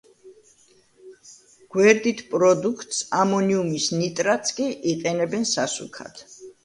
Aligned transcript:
გვერდით 1.75 2.23
პროდუქტს, 2.31 3.01
ამონიუმის 3.21 3.87
ნიტრატს, 3.99 4.57
კი 4.61 4.71
იყენებენ 4.95 5.47
სასუქად. 5.53 6.25